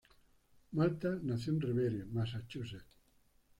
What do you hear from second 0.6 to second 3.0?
Malta nació en Revere, Massachusetts.